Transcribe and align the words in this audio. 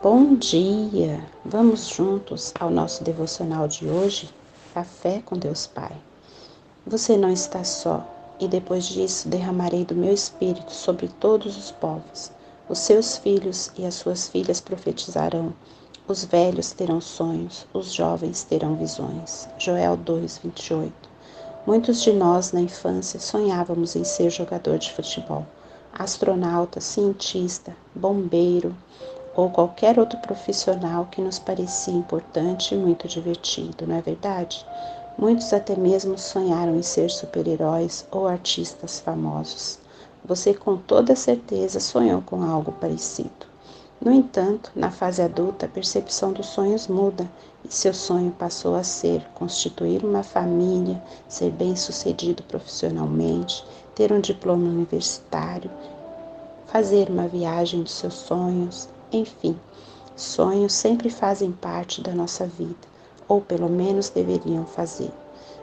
Bom 0.00 0.36
dia! 0.36 1.20
Vamos 1.44 1.88
juntos 1.88 2.54
ao 2.60 2.70
nosso 2.70 3.02
devocional 3.02 3.66
de 3.66 3.84
hoje, 3.88 4.30
Café 4.72 5.20
com 5.26 5.36
Deus 5.36 5.66
Pai. 5.66 5.90
Você 6.86 7.16
não 7.16 7.32
está 7.32 7.64
só, 7.64 8.06
e 8.38 8.46
depois 8.46 8.86
disso 8.86 9.28
derramarei 9.28 9.84
do 9.84 9.96
meu 9.96 10.14
espírito 10.14 10.72
sobre 10.72 11.08
todos 11.08 11.56
os 11.56 11.72
povos. 11.72 12.30
Os 12.68 12.78
seus 12.78 13.16
filhos 13.16 13.72
e 13.76 13.84
as 13.84 13.94
suas 13.94 14.28
filhas 14.28 14.60
profetizarão, 14.60 15.52
os 16.06 16.24
velhos 16.24 16.70
terão 16.70 17.00
sonhos, 17.00 17.66
os 17.74 17.92
jovens 17.92 18.44
terão 18.44 18.76
visões. 18.76 19.48
Joel 19.58 19.96
2, 19.96 20.38
28. 20.44 20.92
Muitos 21.66 22.02
de 22.02 22.12
nós 22.12 22.52
na 22.52 22.60
infância 22.60 23.18
sonhávamos 23.18 23.96
em 23.96 24.04
ser 24.04 24.30
jogador 24.30 24.78
de 24.78 24.92
futebol, 24.92 25.44
astronauta, 25.92 26.80
cientista, 26.80 27.76
bombeiro, 27.96 28.76
ou 29.38 29.48
qualquer 29.48 30.00
outro 30.00 30.18
profissional 30.18 31.06
que 31.08 31.22
nos 31.22 31.38
parecia 31.38 31.94
importante 31.94 32.74
e 32.74 32.76
muito 32.76 33.06
divertido, 33.06 33.86
não 33.86 33.94
é 33.94 34.02
verdade? 34.02 34.66
Muitos 35.16 35.52
até 35.52 35.76
mesmo 35.76 36.18
sonharam 36.18 36.74
em 36.74 36.82
ser 36.82 37.08
super-heróis 37.08 38.04
ou 38.10 38.26
artistas 38.26 38.98
famosos. 38.98 39.78
Você 40.24 40.52
com 40.52 40.76
toda 40.76 41.14
certeza 41.14 41.78
sonhou 41.78 42.20
com 42.20 42.42
algo 42.42 42.72
parecido. 42.72 43.46
No 44.00 44.10
entanto, 44.10 44.72
na 44.74 44.90
fase 44.90 45.22
adulta, 45.22 45.66
a 45.66 45.68
percepção 45.68 46.32
dos 46.32 46.46
sonhos 46.46 46.88
muda 46.88 47.24
e 47.64 47.72
seu 47.72 47.94
sonho 47.94 48.32
passou 48.32 48.74
a 48.74 48.82
ser 48.82 49.24
constituir 49.34 50.04
uma 50.04 50.24
família, 50.24 51.00
ser 51.28 51.52
bem-sucedido 51.52 52.42
profissionalmente, 52.42 53.64
ter 53.94 54.12
um 54.12 54.20
diploma 54.20 54.64
universitário, 54.64 55.70
fazer 56.66 57.08
uma 57.08 57.28
viagem 57.28 57.84
dos 57.84 57.92
seus 57.92 58.14
sonhos, 58.14 58.88
enfim, 59.12 59.58
sonhos 60.16 60.72
sempre 60.72 61.10
fazem 61.10 61.52
parte 61.52 62.02
da 62.02 62.12
nossa 62.12 62.46
vida, 62.46 62.88
ou 63.26 63.40
pelo 63.40 63.68
menos 63.68 64.10
deveriam 64.10 64.66
fazer. 64.66 65.10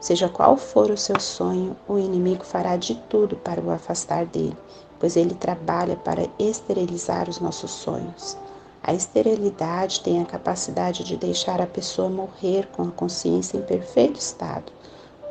Seja 0.00 0.28
qual 0.28 0.56
for 0.56 0.90
o 0.90 0.96
seu 0.96 1.18
sonho, 1.18 1.76
o 1.88 1.98
inimigo 1.98 2.44
fará 2.44 2.76
de 2.76 2.94
tudo 3.08 3.36
para 3.36 3.60
o 3.60 3.70
afastar 3.70 4.26
dele, 4.26 4.56
pois 4.98 5.16
ele 5.16 5.34
trabalha 5.34 5.96
para 5.96 6.28
esterilizar 6.38 7.28
os 7.28 7.40
nossos 7.40 7.70
sonhos. 7.70 8.36
A 8.82 8.94
esterilidade 8.94 10.00
tem 10.00 10.22
a 10.22 10.24
capacidade 10.24 11.04
de 11.04 11.16
deixar 11.16 11.60
a 11.60 11.66
pessoa 11.66 12.08
morrer 12.08 12.68
com 12.68 12.82
a 12.84 12.90
consciência 12.90 13.58
em 13.58 13.62
perfeito 13.62 14.18
estado. 14.18 14.72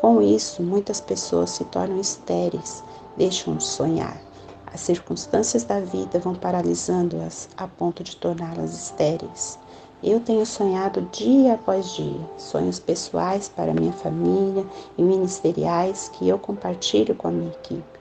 Com 0.00 0.20
isso, 0.20 0.62
muitas 0.62 1.00
pessoas 1.00 1.50
se 1.50 1.64
tornam 1.64 2.00
estéreis, 2.00 2.82
deixam 3.16 3.56
de 3.56 3.64
sonhar. 3.64 4.20
As 4.76 4.82
circunstâncias 4.82 5.64
da 5.64 5.80
vida 5.80 6.18
vão 6.18 6.34
paralisando-as 6.34 7.48
a 7.56 7.66
ponto 7.66 8.04
de 8.04 8.14
torná-las 8.14 8.74
estéreis. 8.74 9.58
Eu 10.02 10.20
tenho 10.20 10.44
sonhado 10.44 11.08
dia 11.10 11.54
após 11.54 11.94
dia, 11.94 12.20
sonhos 12.36 12.78
pessoais 12.78 13.48
para 13.48 13.72
minha 13.72 13.94
família 13.94 14.66
e 14.98 15.02
ministeriais 15.02 16.10
que 16.12 16.28
eu 16.28 16.38
compartilho 16.38 17.14
com 17.14 17.28
a 17.28 17.30
minha 17.30 17.52
equipe. 17.52 17.98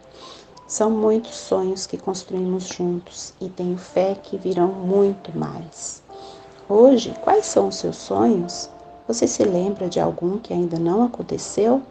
São 0.67 0.89
muitos 0.89 1.35
sonhos 1.35 1.87
que 1.87 1.97
construímos 1.97 2.67
juntos 2.67 3.33
e 3.39 3.47
tenho 3.47 3.77
fé 3.77 4.13
que 4.21 4.37
virão 4.37 4.67
muito 4.67 5.31
mais. 5.33 6.03
Hoje, 6.67 7.15
quais 7.21 7.45
são 7.45 7.69
os 7.69 7.77
seus 7.77 7.95
sonhos? 7.95 8.69
Você 9.07 9.29
se 9.29 9.45
lembra 9.45 9.87
de 9.87 10.01
algum 10.01 10.39
que 10.39 10.53
ainda 10.53 10.77
não 10.77 11.05
aconteceu? 11.05 11.81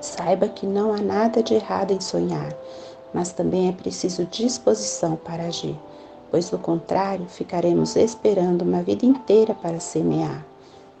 Saiba 0.00 0.48
que 0.48 0.66
não 0.66 0.94
há 0.94 0.98
nada 0.98 1.42
de 1.42 1.52
errado 1.52 1.90
em 1.90 2.00
sonhar 2.00 2.56
mas 3.12 3.32
também 3.32 3.68
é 3.68 3.72
preciso 3.72 4.24
disposição 4.24 5.16
para 5.16 5.44
agir, 5.44 5.78
pois 6.30 6.50
do 6.50 6.58
contrário 6.58 7.26
ficaremos 7.26 7.96
esperando 7.96 8.62
uma 8.62 8.82
vida 8.82 9.06
inteira 9.06 9.54
para 9.54 9.80
semear. 9.80 10.44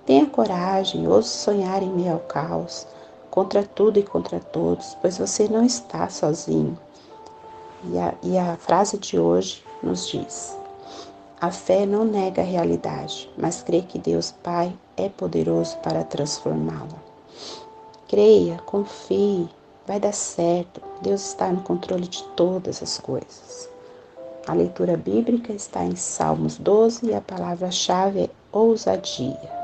Tenha 0.04 0.26
coragem, 0.26 1.08
ouse 1.08 1.28
sonhar 1.28 1.82
em 1.82 1.90
meio 1.90 2.14
ao 2.14 2.20
caos, 2.20 2.86
contra 3.30 3.62
tudo 3.62 3.98
e 3.98 4.02
contra 4.02 4.38
todos, 4.38 4.96
pois 5.02 5.18
você 5.18 5.48
não 5.48 5.64
está 5.64 6.08
sozinho. 6.08 6.78
E 7.84 7.98
a, 7.98 8.14
e 8.22 8.38
a 8.38 8.56
frase 8.56 8.98
de 8.98 9.18
hoje 9.18 9.62
nos 9.82 10.08
diz: 10.08 10.56
A 11.40 11.50
fé 11.50 11.84
não 11.84 12.04
nega 12.04 12.40
a 12.40 12.44
realidade, 12.44 13.30
mas 13.36 13.62
crê 13.62 13.82
que 13.82 13.98
Deus 13.98 14.32
Pai 14.42 14.72
é 14.96 15.08
poderoso 15.08 15.76
para 15.78 16.02
transformá-la. 16.02 16.98
Creia, 18.08 18.58
confie, 18.64 19.48
Vai 19.86 20.00
dar 20.00 20.12
certo. 20.12 20.82
Deus 21.00 21.28
está 21.28 21.48
no 21.48 21.62
controle 21.62 22.08
de 22.08 22.22
todas 22.34 22.82
as 22.82 22.98
coisas. 22.98 23.68
A 24.46 24.54
leitura 24.54 24.96
bíblica 24.96 25.52
está 25.52 25.84
em 25.84 25.96
Salmos 25.96 26.58
12 26.58 27.06
e 27.06 27.14
a 27.14 27.20
palavra-chave 27.20 28.24
é 28.24 28.30
ousadia. 28.52 29.55